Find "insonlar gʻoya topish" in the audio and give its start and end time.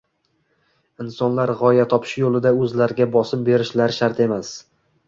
1.05-2.17